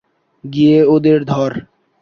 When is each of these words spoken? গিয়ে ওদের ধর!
গিয়ে 0.43 0.77
ওদের 0.93 1.19
ধর! 1.25 1.51